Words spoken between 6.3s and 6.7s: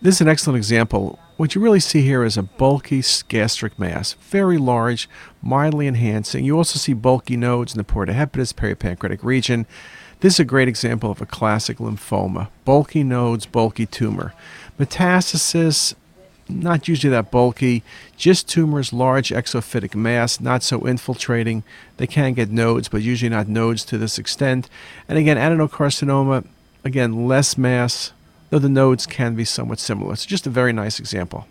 You